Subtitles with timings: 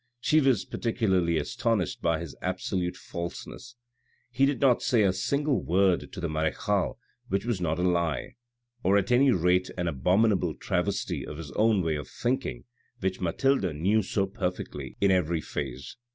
[0.19, 3.75] She was particularly astonished by his absolute falseness.
[4.31, 8.33] He did not say a single word to the marechale which was not a lie,
[8.81, 12.63] or at any rate, an abominable travesty of his own way of thinking,
[12.99, 15.95] which Mathilde knew so perfectly in every phase.